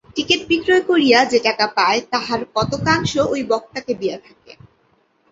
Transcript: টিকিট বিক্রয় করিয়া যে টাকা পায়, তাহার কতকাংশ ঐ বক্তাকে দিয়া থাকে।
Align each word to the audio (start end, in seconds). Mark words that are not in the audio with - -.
টিকিট 0.15 0.41
বিক্রয় 0.49 0.83
করিয়া 0.89 1.19
যে 1.25 1.39
টাকা 1.39 1.65
পায়, 1.77 1.99
তাহার 2.11 2.41
কতকাংশ 2.55 3.11
ঐ 3.27 3.37
বক্তাকে 3.51 3.93
দিয়া 3.93 4.17
থাকে। 4.17 4.51